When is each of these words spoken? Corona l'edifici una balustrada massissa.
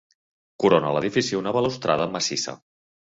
Corona 0.63 0.93
l'edifici 0.95 1.39
una 1.41 1.53
balustrada 1.59 2.09
massissa. 2.17 2.57